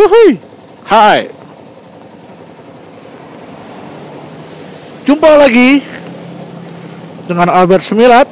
[0.00, 0.40] Wuhui.
[0.88, 1.28] Hai.
[5.04, 5.84] Jumpa lagi
[7.28, 8.24] dengan Albert Semilat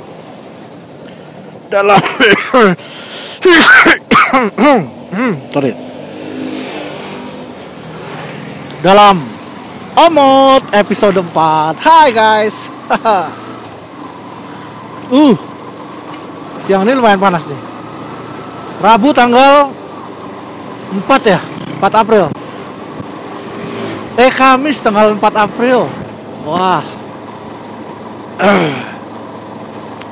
[1.68, 2.00] dalam
[5.52, 5.76] sorry.
[8.80, 9.16] Dalam
[9.98, 12.72] Omot episode 4 Hai guys.
[15.08, 15.32] Uh.
[16.68, 17.56] Siang ini lumayan panas nih.
[18.84, 19.72] Rabu tanggal
[20.92, 21.40] 4 ya
[21.78, 22.26] 4 April.
[24.18, 25.86] Eh Kamis tanggal 4 April.
[26.42, 26.82] Wah.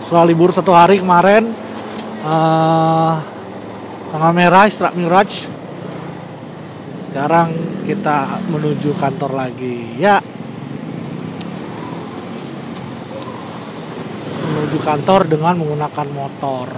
[0.06, 1.50] Setelah libur satu hari kemarin
[2.22, 3.18] uh,
[4.06, 5.50] Tanggal merah Isra Miraj.
[7.10, 7.50] Sekarang
[7.82, 9.98] kita menuju kantor lagi.
[9.98, 10.22] Ya.
[14.54, 16.70] Menuju kantor dengan menggunakan motor.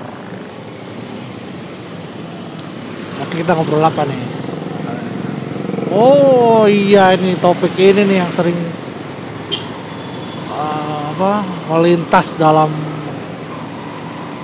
[3.23, 4.38] Oke kita ngobrol apa nih?
[5.89, 8.59] Oh iya ini topik ini nih yang sering
[10.53, 12.69] uh, apa melintas dalam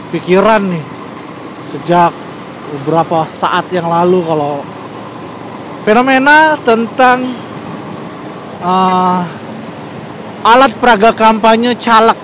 [0.08, 0.84] pikiran nih
[1.74, 2.14] sejak
[2.74, 4.64] beberapa saat yang lalu kalau
[5.84, 7.28] fenomena tentang
[8.64, 9.20] uh,
[10.44, 12.16] alat peraga kampanye caleg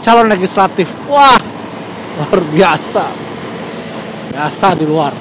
[0.00, 0.88] calon legislatif.
[1.08, 1.36] Wah,
[2.16, 3.04] luar biasa.
[4.32, 5.12] Biasa di luar.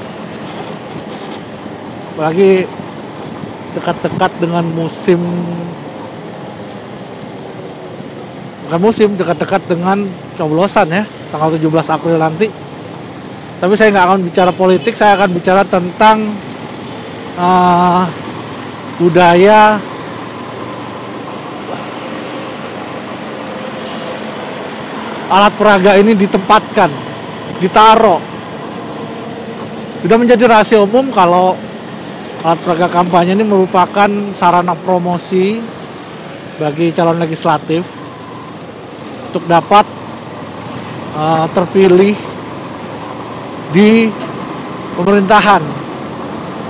[2.15, 2.78] Apalagi
[3.77, 5.21] dekat-dekat dengan musim.
[8.65, 10.05] Bukan musim dekat-dekat dengan
[10.37, 11.03] coblosan ya
[11.33, 12.47] tanggal 17 April nanti.
[13.59, 16.31] Tapi saya nggak akan bicara politik saya akan bicara tentang
[17.35, 18.07] uh,
[18.97, 19.77] budaya.
[25.29, 26.89] Alat peraga ini ditempatkan,
[27.61, 28.17] ditaruh.
[30.01, 31.53] Sudah menjadi rahasia umum kalau
[32.39, 35.59] alat peraga kampanye ini merupakan sarana promosi
[36.55, 37.83] bagi calon legislatif
[39.29, 39.83] untuk dapat
[41.19, 42.15] uh, terpilih
[43.75, 44.09] di
[44.95, 45.61] pemerintahan,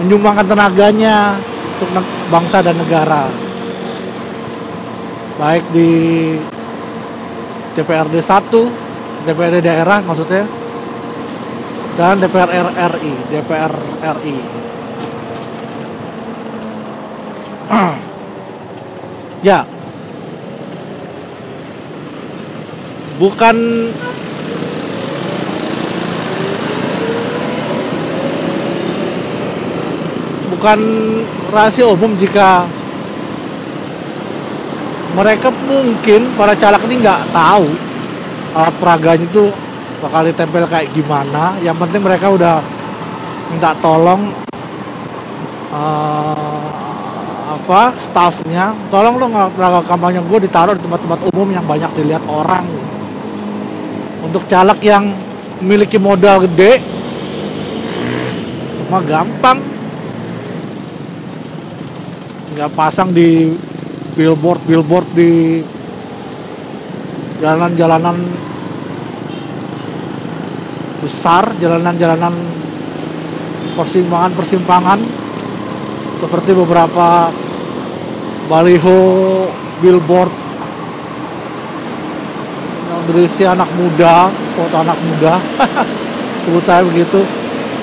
[0.04, 1.38] menyumbangkan tenaganya
[1.80, 3.30] untuk bangsa dan negara,
[5.40, 5.90] baik di
[7.78, 10.44] DPRD 1 DPRD daerah maksudnya
[11.96, 13.74] dan DPR RI DPR
[14.20, 14.36] RI
[19.48, 19.66] ya.
[23.20, 23.56] Bukan
[30.60, 30.80] bukan
[31.56, 32.68] rahasia umum jika
[35.16, 37.68] mereka mungkin para caleg ini nggak tahu
[38.56, 39.52] alat peraganya itu
[40.04, 41.56] bakal ditempel kayak gimana.
[41.64, 42.60] Yang penting mereka udah
[43.52, 44.32] minta tolong
[45.74, 46.59] uh,
[47.60, 48.72] apa staffnya.
[48.88, 52.64] Tolong lo nggak kampanye gue ditaruh di tempat-tempat umum yang banyak dilihat orang.
[54.24, 55.12] Untuk caleg yang
[55.62, 56.82] memiliki modal gede.
[58.90, 59.60] Mah gampang.
[62.58, 63.54] Nggak pasang di
[64.18, 65.62] billboard billboard di
[67.38, 68.18] jalanan-jalanan
[71.06, 72.34] besar, jalanan-jalanan
[73.78, 75.00] persimpangan-persimpangan.
[76.20, 77.32] Seperti beberapa
[78.50, 78.98] baliho
[79.80, 80.34] billboard.
[82.90, 85.38] Yang berisi anak muda, foto anak muda,
[86.44, 87.22] sebut saya begitu,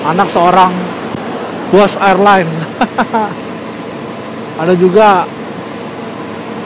[0.03, 0.75] anak seorang
[1.71, 2.51] bos airline.
[4.61, 5.23] Ada juga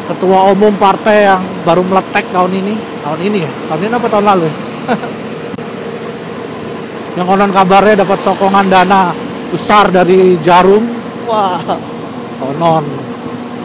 [0.10, 2.76] ketua umum partai yang baru meletek tahun ini.
[3.06, 3.52] Tahun ini ya?
[3.70, 4.56] Tahun ini apa tahun lalu ya?
[7.22, 9.14] yang konon kabarnya dapat sokongan dana
[9.54, 10.82] besar dari Jarum.
[11.28, 11.60] Wah
[12.40, 13.11] konon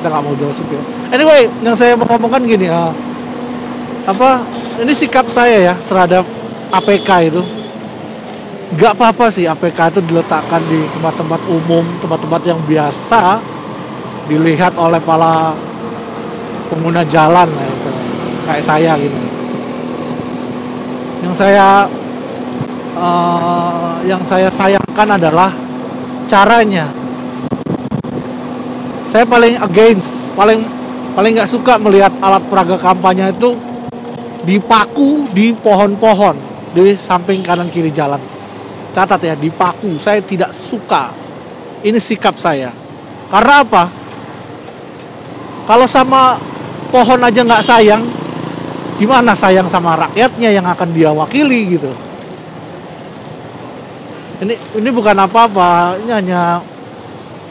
[0.01, 0.83] kita nggak mau josip ya.
[1.13, 2.93] Anyway yang saya mau ngomongkan gini uh,
[4.07, 4.45] apa
[4.83, 6.25] ini sikap saya ya terhadap
[6.73, 7.43] APK itu.
[8.77, 13.39] Nggak apa-apa sih APK itu diletakkan di tempat-tempat umum tempat-tempat yang biasa
[14.27, 15.55] dilihat oleh para
[16.67, 17.91] pengguna jalan gitu.
[18.47, 19.19] kayak saya gitu.
[21.23, 21.87] Yang saya
[22.99, 25.51] uh, yang saya sayangkan adalah
[26.27, 26.91] caranya
[29.17, 30.61] saya paling against paling
[31.17, 33.57] paling nggak suka melihat alat peraga kampanye itu
[34.45, 36.37] dipaku di pohon-pohon
[36.77, 38.21] di samping kanan kiri jalan.
[38.93, 41.17] Catat ya dipaku saya tidak suka
[41.81, 42.69] ini sikap saya.
[43.33, 43.89] Karena apa?
[45.65, 46.37] Kalau sama
[46.93, 48.05] pohon aja nggak sayang
[49.01, 51.89] gimana sayang sama rakyatnya yang akan dia wakili gitu?
[54.45, 56.61] Ini ini bukan apa-apa ini hanya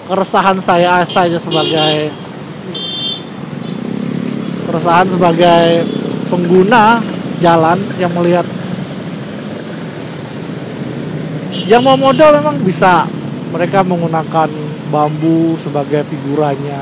[0.05, 2.13] keresahan saya saja sebagai
[4.69, 5.85] keresahan sebagai
[6.29, 7.01] pengguna
[7.41, 8.45] jalan yang melihat
[11.65, 13.09] yang mau modal memang bisa.
[13.49, 14.51] Mereka menggunakan
[14.91, 16.81] bambu sebagai figuranya.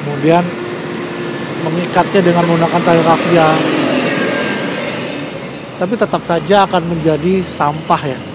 [0.00, 0.42] Kemudian
[1.62, 3.50] mengikatnya dengan menggunakan tali rafia.
[5.78, 8.29] Tapi tetap saja akan menjadi sampah ya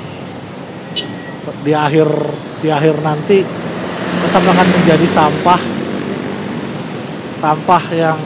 [1.62, 2.10] di akhir
[2.62, 3.46] di akhir nanti
[4.26, 5.62] tetap akan menjadi sampah
[7.42, 8.18] sampah yang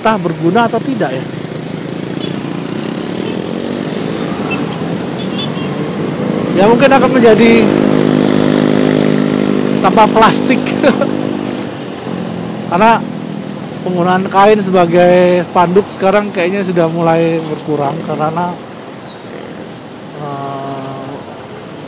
[0.00, 1.24] entah berguna atau tidak ya.
[6.56, 7.64] Ya mungkin akan menjadi
[9.80, 10.60] sampah plastik.
[12.72, 13.00] Karena
[13.84, 18.52] penggunaan kain sebagai spanduk sekarang kayaknya sudah mulai berkurang karena
[20.20, 21.08] eh,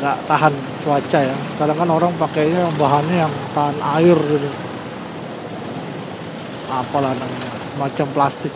[0.01, 4.51] nggak uh, tahan cuaca ya sekarang kan orang pakainya bahannya yang tahan air gitu
[6.73, 8.53] apalah namanya semacam plastik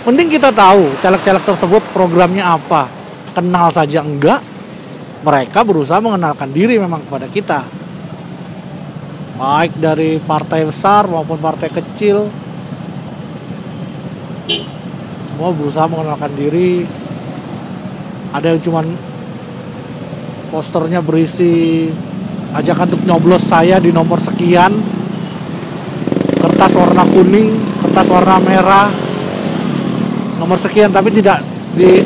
[0.00, 2.88] Mending kita tahu caleg-caleg tersebut programnya apa.
[3.36, 4.40] Kenal saja enggak,
[5.20, 7.60] mereka berusaha mengenalkan diri memang kepada kita.
[9.36, 12.32] Baik dari partai besar maupun partai kecil.
[15.40, 16.84] Semua berusaha mengenalkan diri.
[18.28, 18.92] Ada yang cuman
[20.52, 21.88] posternya berisi
[22.52, 24.68] ajakan untuk nyoblos saya di nomor sekian.
[26.44, 28.92] Kertas warna kuning kertas warna merah.
[30.36, 31.40] Nomor sekian tapi tidak
[31.72, 32.04] di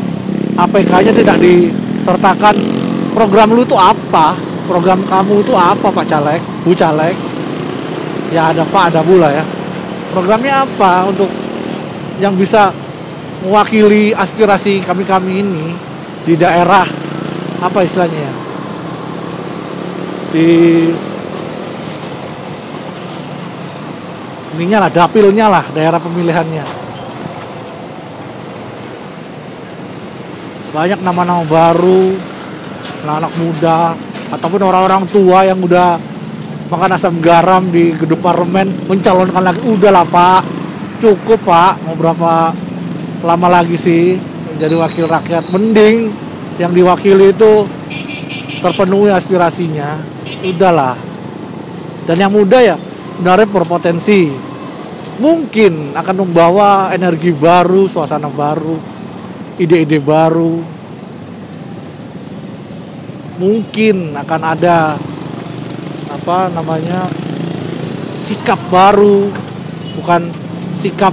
[0.55, 2.55] APK-nya tidak disertakan.
[3.19, 4.39] Program lu itu apa?
[4.71, 6.39] Program kamu itu apa Pak Caleg?
[6.63, 7.19] Bu Caleg?
[8.31, 9.43] Ya ada Pak ada Bu lah ya.
[10.15, 11.27] Programnya apa untuk
[12.23, 12.71] yang bisa
[13.45, 15.77] mewakili aspirasi kami-kami ini
[16.25, 16.89] di daerah
[17.61, 18.35] apa istilahnya ya?
[20.33, 20.49] Di
[24.57, 26.65] ininya lah dapilnya lah daerah pemilihannya.
[30.75, 32.17] Banyak nama-nama baru
[33.05, 33.79] anak-anak muda
[34.33, 36.01] ataupun orang-orang tua yang udah
[36.73, 39.61] makan asam garam di gedung parlemen mencalonkan lagi.
[39.63, 40.43] Udahlah pak.
[40.99, 41.79] Cukup pak.
[41.87, 42.51] Mau berapa
[43.25, 44.21] lama lagi sih
[44.55, 45.49] menjadi wakil rakyat.
[45.49, 46.13] Mending
[46.61, 47.65] yang diwakili itu
[48.61, 49.97] terpenuhi aspirasinya.
[50.45, 50.95] Udahlah.
[52.05, 52.77] Dan yang muda ya
[53.17, 54.29] sebenarnya berpotensi.
[55.15, 58.95] Mungkin akan membawa energi baru suasana baru
[59.59, 60.63] ide-ide baru.
[63.35, 64.95] Mungkin akan ada
[66.11, 67.11] apa namanya
[68.15, 69.29] sikap baru
[69.99, 70.31] bukan
[70.79, 71.13] sikap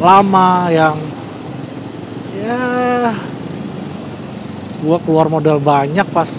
[0.00, 0.96] lama yang
[2.46, 3.10] ya.
[4.86, 6.30] Gua keluar modal banyak pas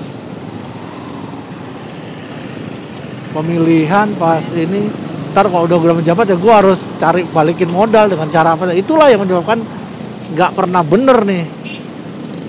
[3.36, 4.88] pemilihan pas ini.
[5.36, 8.72] Ntar kalau udah udah menjabat ya gua harus cari balikin modal dengan cara apa.
[8.72, 9.60] Itulah yang menyebabkan
[10.28, 11.44] nggak pernah bener nih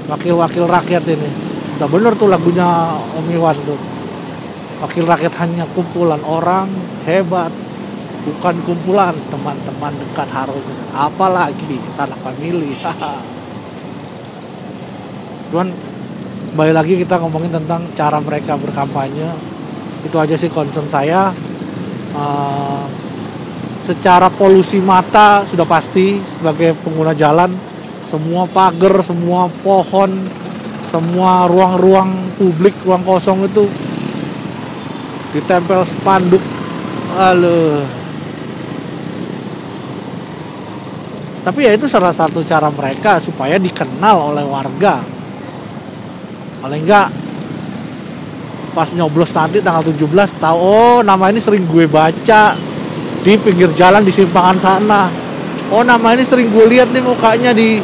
[0.09, 1.31] wakil-wakil rakyat ini.
[1.79, 2.67] Udah bener tuh lagunya
[3.19, 3.79] Om Iwan tuh.
[4.79, 6.71] Wakil rakyat hanya kumpulan orang
[7.05, 7.51] hebat.
[8.29, 10.63] Bukan kumpulan teman-teman dekat harus.
[10.93, 12.77] Apalagi sanak famili
[15.49, 15.69] cuman
[16.53, 19.29] kembali lagi kita ngomongin tentang cara mereka berkampanye
[20.05, 21.33] itu aja sih concern saya
[22.17, 22.85] uh,
[23.89, 27.57] secara polusi mata sudah pasti sebagai pengguna jalan
[28.09, 30.33] semua pagar, semua pohon,
[30.89, 33.69] semua ruang-ruang publik, ruang kosong itu
[35.37, 36.41] ditempel spanduk.
[37.13, 37.85] Halo.
[41.45, 45.05] Tapi ya itu salah satu cara mereka supaya dikenal oleh warga.
[46.59, 47.09] Paling enggak
[48.77, 50.07] pas nyoblos nanti tanggal 17
[50.39, 52.55] tahu oh nama ini sering gue baca
[53.27, 55.11] di pinggir jalan di simpangan sana.
[55.75, 57.83] Oh nama ini sering gue lihat nih mukanya di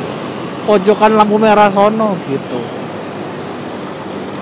[0.65, 2.61] pojokan lampu merah sono gitu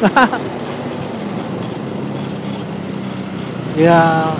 [3.82, 4.30] ya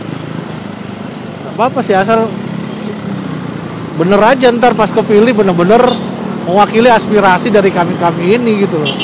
[1.55, 2.29] apa-apa sih asal
[3.99, 5.93] bener aja ntar pas kepilih bener-bener
[6.47, 8.95] mewakili aspirasi dari kami-kami ini gitu loh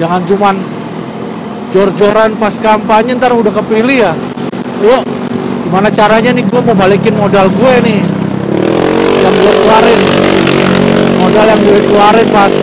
[0.00, 0.54] jangan cuman
[1.72, 4.12] jor-joran pas kampanye ntar udah kepilih ya.
[4.84, 5.02] Yuk
[5.68, 6.44] gimana caranya nih?
[6.44, 8.00] Gue mau balikin modal gue nih.
[9.24, 10.00] Yang gue keluarin.
[11.20, 12.54] Modal yang gue keluarin pas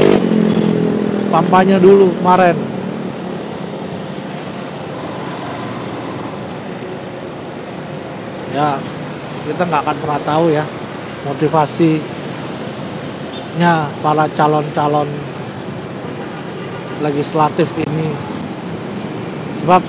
[1.29, 2.57] kampanye dulu kemarin.
[8.53, 8.77] Ya
[9.49, 10.65] kita nggak akan pernah tahu ya
[11.25, 12.19] motivasi
[13.59, 15.07] banyaknya para calon-calon
[16.99, 18.09] legislatif ini.
[19.63, 19.81] Sebab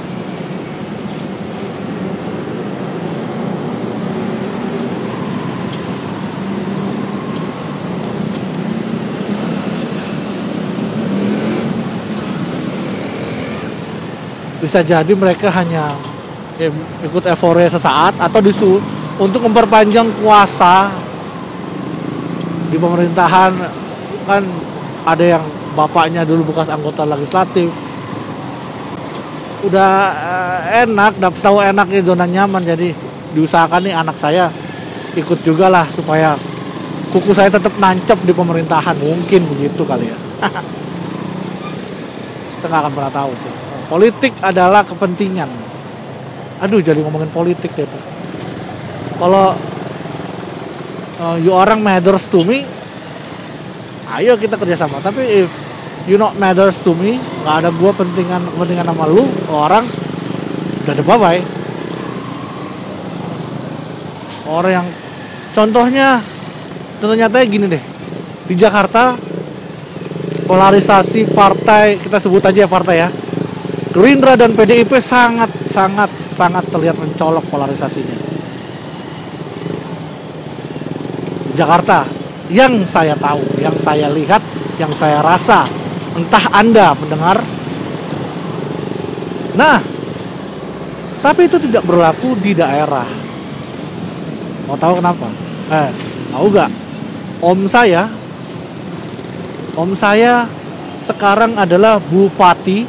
[14.60, 15.96] bisa jadi mereka hanya
[16.60, 16.68] ya,
[17.02, 18.78] ikut euforia sesaat atau disu
[19.18, 20.92] untuk memperpanjang kuasa
[22.70, 23.52] di pemerintahan.
[24.28, 24.44] Kan
[25.08, 27.70] ada yang bapaknya dulu bekas anggota legislatif.
[29.60, 32.96] Udah eh, enak dapat tahu enaknya zona nyaman jadi
[33.36, 34.48] diusahakan nih anak saya
[35.14, 36.38] ikut juga lah supaya
[37.12, 38.96] kuku saya tetap nancep di pemerintahan.
[38.96, 40.18] Mungkin begitu kali ya.
[42.58, 43.52] Kita nggak akan pernah tahu sih.
[43.90, 45.50] Politik adalah kepentingan.
[46.60, 47.88] Aduh jadi ngomongin politik deh
[49.20, 49.52] kalau
[51.20, 52.64] uh, you orang matters to me
[54.18, 55.50] ayo kita kerjasama tapi if
[56.10, 59.86] you not matters to me nggak ada gua pentingan kepentingan sama lu orang
[60.82, 61.42] udah ada bye bye
[64.50, 64.86] orang yang
[65.54, 66.18] contohnya
[66.98, 67.82] ternyata gini deh.
[68.50, 69.14] Di Jakarta
[70.50, 73.08] polarisasi partai kita sebut aja ya partai ya.
[73.90, 78.28] Gerindra dan PDIP sangat sangat sangat terlihat mencolok polarisasinya.
[81.54, 82.06] Jakarta
[82.50, 84.42] yang saya tahu, yang saya lihat,
[84.76, 85.62] yang saya rasa,
[86.18, 87.38] entah Anda mendengar.
[89.54, 89.78] Nah,
[91.22, 93.06] tapi itu tidak berlaku di daerah.
[94.66, 95.28] Mau tahu kenapa?
[95.70, 95.90] Eh,
[96.34, 96.70] tahu gak?
[97.40, 98.10] Om saya,
[99.78, 100.44] om saya
[101.06, 102.84] sekarang adalah bupati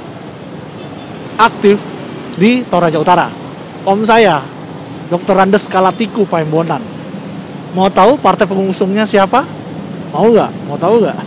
[1.40, 1.78] aktif
[2.36, 3.28] di Toraja Utara.
[3.86, 4.44] Om saya,
[5.10, 5.34] Dr.
[5.38, 6.91] Randes Kalatiku Paembonan.
[7.72, 9.48] Mau tahu partai pengusungnya siapa?
[10.12, 10.52] Mau nggak?
[10.68, 11.20] Mau tahu nggak?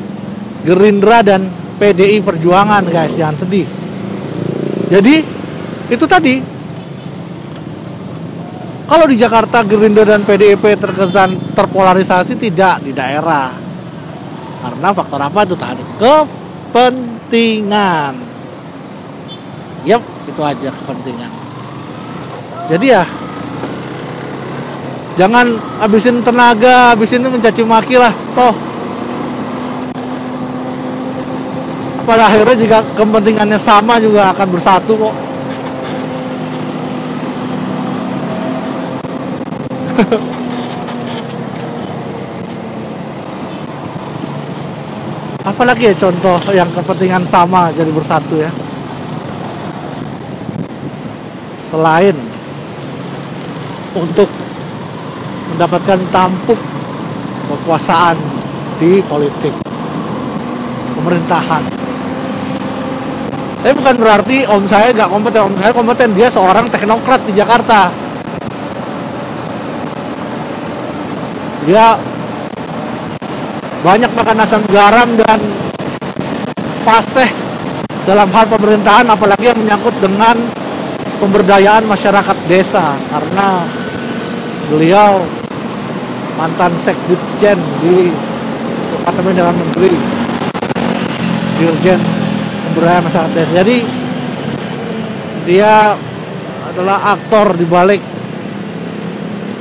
[0.68, 1.48] Gerindra dan
[1.80, 3.64] PDI Perjuangan guys, jangan sedih.
[4.92, 5.24] Jadi
[5.88, 6.44] itu tadi.
[8.84, 13.48] Kalau di Jakarta Gerindra dan PDIP terkesan terpolarisasi tidak di daerah.
[14.60, 15.80] Karena faktor apa itu tadi?
[15.96, 18.12] Kepentingan.
[19.88, 21.32] Yap, itu aja kepentingan.
[22.68, 23.08] Jadi ya
[25.14, 25.46] jangan
[25.80, 28.54] habisin tenaga, habisin mencaci maki lah, toh.
[32.04, 35.16] Pada akhirnya jika kepentingannya sama juga akan bersatu kok.
[45.48, 48.52] Apalagi ya contoh yang kepentingan sama jadi bersatu ya.
[51.74, 52.14] selain
[53.98, 54.30] untuk
[55.54, 56.58] mendapatkan tampuk
[57.46, 58.18] kekuasaan
[58.82, 59.54] di politik
[60.98, 61.62] pemerintahan.
[63.64, 66.10] Tapi bukan berarti om saya nggak kompeten, om saya kompeten.
[66.12, 67.88] Dia seorang teknokrat di Jakarta.
[71.64, 71.96] Dia
[73.80, 75.40] banyak makan asam garam dan
[76.84, 77.30] fasih
[78.04, 80.36] dalam hal pemerintahan, apalagi yang menyangkut dengan
[81.24, 83.64] pemberdayaan masyarakat desa karena
[84.68, 85.24] beliau
[86.34, 88.10] mantan sekditjen di
[88.94, 89.94] Departemen Dalam Negeri.
[91.54, 92.00] Dirjen
[92.66, 93.78] Pemberdayaan Masyarakat Desa jadi
[95.46, 95.94] dia
[96.74, 98.02] adalah aktor di balik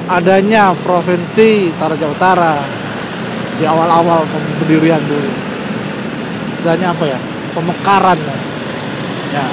[0.10, 2.56] adanya provinsi Toraja Utara
[3.62, 4.26] di awal-awal
[4.58, 5.32] pendirian dulu.
[6.58, 7.20] Istilahnya apa ya?
[7.54, 8.18] Pemekaran
[9.30, 9.46] ya.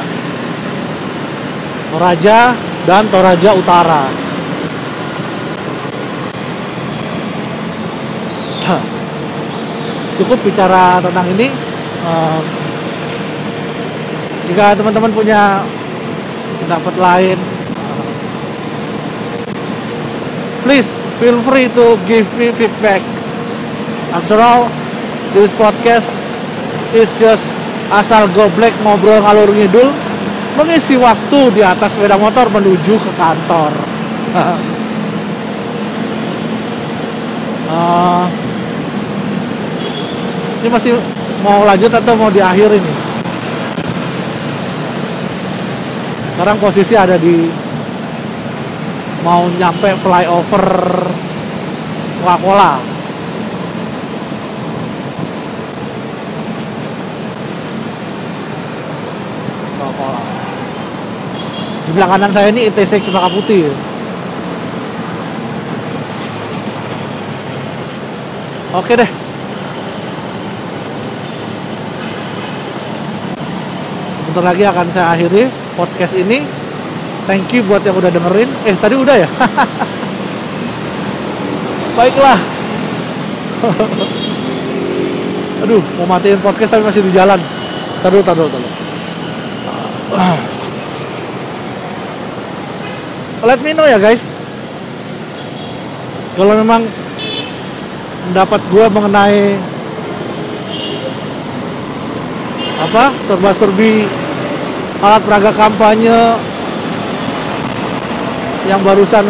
[1.92, 2.38] Toraja
[2.88, 4.29] dan Toraja Utara.
[10.20, 11.48] Cukup bicara tentang ini.
[14.50, 15.62] jika teman-teman punya
[16.58, 17.38] pendapat lain,
[20.66, 20.90] please
[21.22, 22.98] feel free to give me feedback.
[24.10, 24.66] After all,
[25.36, 26.10] this podcast
[26.90, 27.46] is just
[27.94, 29.90] asal goblek ngobrol ngalur ngidul
[30.58, 33.70] mengisi waktu di atas sepeda motor menuju ke kantor.
[37.70, 38.26] uh,
[40.60, 40.92] ini masih
[41.40, 42.92] mau lanjut atau mau diakhir ini?
[46.36, 47.48] Sekarang posisi ada di
[49.24, 50.68] mau nyampe flyover
[52.20, 52.90] Coca-Cola.
[61.90, 63.66] sebelah kanan saya ini ITC Cempaka Putih
[68.70, 69.10] oke deh
[74.30, 76.46] bentar lagi akan saya akhiri podcast ini.
[77.26, 78.46] Thank you buat yang udah dengerin.
[78.62, 79.26] Eh tadi udah ya?
[81.98, 82.38] Baiklah.
[85.66, 87.42] Aduh mau matiin podcast tapi masih di jalan.
[88.06, 88.46] Taruh taruh
[93.42, 94.30] let me know ya guys.
[96.38, 96.86] Kalau memang
[98.30, 99.58] pendapat gue mengenai
[102.80, 104.19] apa serba-serbi
[105.00, 106.36] alat peraga kampanye
[108.68, 109.24] yang barusan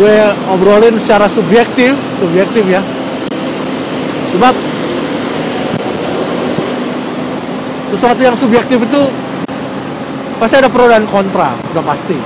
[0.00, 0.16] gue
[0.52, 2.80] obrolin secara subjektif subjektif ya.
[4.32, 4.54] Sebab
[7.92, 9.02] sesuatu yang subjektif itu
[10.40, 12.16] pasti ada pro dan kontra udah pasti.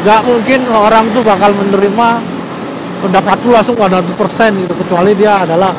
[0.00, 2.08] Nggak mungkin orang tuh bakal menerima
[3.04, 5.72] pendapat lu langsung 100% gitu kecuali dia adalah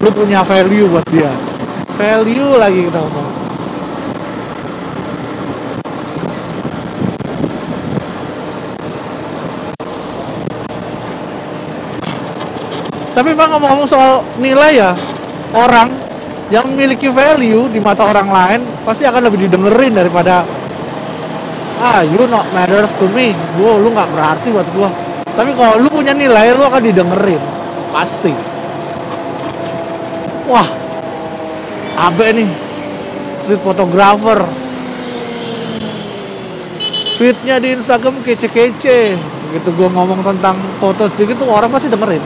[0.00, 1.51] lu punya value buat dia
[2.02, 3.30] value lagi kita ngomong.
[13.12, 14.90] Tapi bang ngomong-ngomong soal nilai ya
[15.54, 15.94] orang
[16.50, 20.42] yang memiliki value di mata orang lain pasti akan lebih didengerin daripada
[21.78, 23.30] ah you not matters to me.
[23.54, 24.90] Gua lu nggak berarti buat gua.
[25.38, 27.42] Tapi kalau lu punya nilai lu akan didengerin.
[27.94, 28.34] Pasti.
[30.50, 30.81] Wah
[31.96, 32.48] abe nih.
[33.44, 34.40] Street photographer.
[37.18, 39.16] Feednya di Instagram kece-kece.
[39.52, 42.24] Gitu gua ngomong tentang foto sedikit tuh orang pasti dengerin.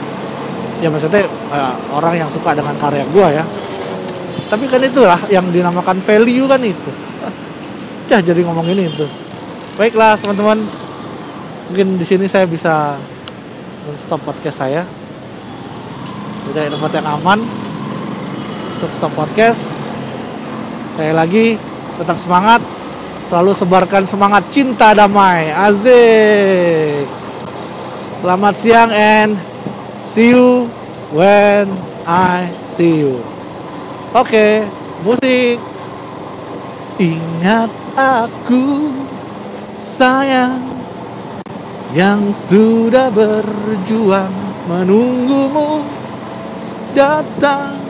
[0.79, 3.45] Ya maksudnya uh, orang yang suka dengan karya gua ya.
[4.47, 6.91] Tapi kan itulah yang dinamakan value kan itu.
[8.09, 9.07] Cah jadi ngomong ini itu.
[9.75, 10.65] Baiklah teman-teman,
[11.69, 12.97] mungkin di sini saya bisa
[13.99, 14.87] stop podcast saya.
[16.47, 17.66] Mencari tempat yang aman
[18.77, 19.73] untuk stop podcast.
[21.01, 21.57] Saya lagi
[21.97, 22.61] tetap semangat,
[23.33, 25.49] selalu sebarkan semangat cinta damai.
[25.49, 27.09] Azik.
[28.21, 29.41] Selamat siang and
[30.13, 30.69] see you
[31.09, 31.73] when
[32.05, 33.25] I see you.
[34.13, 34.53] Oke, okay,
[35.05, 35.57] musik.
[36.97, 38.93] Ingat aku
[39.97, 40.65] sayang
[41.97, 44.33] yang sudah berjuang
[44.69, 45.85] menunggumu
[46.97, 47.86] datang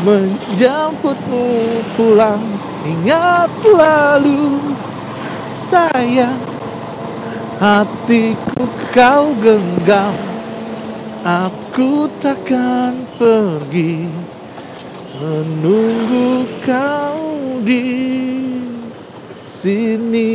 [0.00, 1.46] menjemputmu
[1.92, 2.40] pulang.
[2.82, 4.58] Ingat selalu
[5.68, 6.40] sayang
[7.60, 8.64] hatiku
[8.96, 10.16] kau genggam.
[11.22, 14.10] Aku takkan pergi
[15.22, 17.86] menunggu kau di
[19.46, 20.34] sini